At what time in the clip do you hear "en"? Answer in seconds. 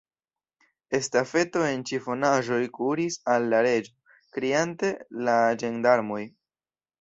1.67-1.83